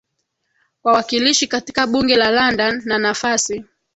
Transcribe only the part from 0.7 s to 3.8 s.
wawakilishi katika bunge la London na nafasi